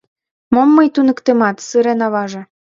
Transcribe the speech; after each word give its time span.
—Мом 0.53 0.69
мый 0.77 0.87
туныктенам?— 0.95 1.55
сырен 1.67 1.99
аваже. 2.07 2.41